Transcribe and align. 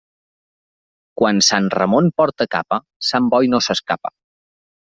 Quan 1.21 1.41
sant 1.49 1.67
Ramon 1.75 2.09
porta 2.23 2.49
capa, 2.57 2.81
sant 3.11 3.31
Boi 3.37 3.53
no 3.55 3.63
s'escapa. 3.69 4.17